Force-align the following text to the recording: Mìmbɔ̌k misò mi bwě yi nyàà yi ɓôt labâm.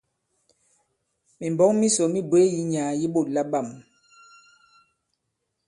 Mìmbɔ̌k 1.39 1.71
misò 1.79 2.03
mi 2.13 2.19
bwě 2.29 2.41
yi 2.53 2.61
nyàà 2.71 2.91
yi 2.99 3.07
ɓôt 3.13 3.27
labâm. 3.35 3.67